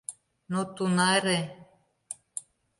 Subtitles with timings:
[0.51, 1.39] Но тунаре